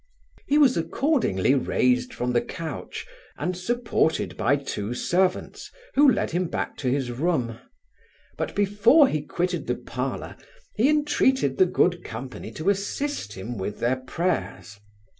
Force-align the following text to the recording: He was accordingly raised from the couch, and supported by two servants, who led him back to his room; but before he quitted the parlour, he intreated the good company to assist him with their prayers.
He 0.47 0.57
was 0.57 0.77
accordingly 0.77 1.53
raised 1.53 2.11
from 2.11 2.31
the 2.33 2.41
couch, 2.41 3.05
and 3.37 3.55
supported 3.55 4.35
by 4.35 4.55
two 4.55 4.95
servants, 4.95 5.69
who 5.93 6.09
led 6.11 6.31
him 6.31 6.47
back 6.47 6.75
to 6.77 6.89
his 6.89 7.11
room; 7.11 7.59
but 8.35 8.55
before 8.55 9.07
he 9.07 9.21
quitted 9.21 9.67
the 9.67 9.75
parlour, 9.75 10.37
he 10.75 10.89
intreated 10.89 11.59
the 11.59 11.67
good 11.67 12.03
company 12.03 12.49
to 12.53 12.71
assist 12.71 13.33
him 13.33 13.59
with 13.59 13.77
their 13.79 13.97
prayers. 13.97 14.79